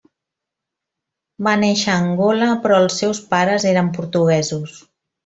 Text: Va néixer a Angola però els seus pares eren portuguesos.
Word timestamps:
Va 1.47 1.51
néixer 1.63 1.91
a 1.95 1.97
Angola 2.05 2.47
però 2.63 2.79
els 2.85 2.97
seus 3.03 3.21
pares 3.35 3.67
eren 3.73 3.93
portuguesos. 3.99 4.81